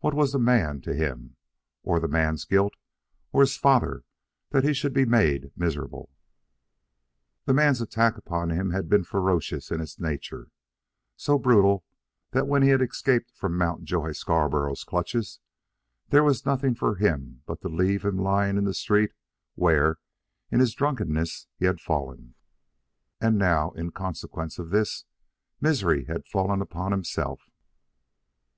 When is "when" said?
12.46-12.62